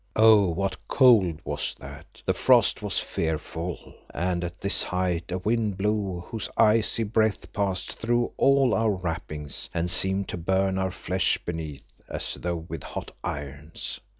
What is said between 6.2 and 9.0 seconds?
whose icy breath passed through all our